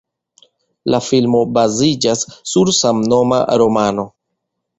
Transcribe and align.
La 0.93 0.99
filmo 1.07 1.41
baziĝas 1.57 2.25
sur 2.53 2.73
samnoma 2.79 3.43
romano. 3.65 4.09